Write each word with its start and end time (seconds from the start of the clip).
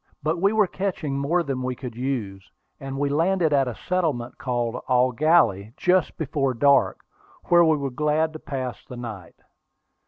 But 0.23 0.41
we 0.41 0.51
were 0.51 0.65
catching 0.65 1.15
more 1.19 1.43
than 1.43 1.61
we 1.61 1.75
could 1.75 1.95
use, 1.95 2.49
and 2.79 2.97
we 2.97 3.07
landed 3.07 3.53
at 3.53 3.67
a 3.67 3.75
settlement 3.87 4.39
called 4.39 4.81
Eau 4.89 5.11
Gallie 5.11 5.73
just 5.77 6.17
before 6.17 6.55
dark, 6.55 7.01
where 7.49 7.63
we 7.63 7.77
were 7.77 7.91
glad 7.91 8.33
to 8.33 8.39
pass 8.39 8.83
the 8.83 8.97
night. 8.97 9.35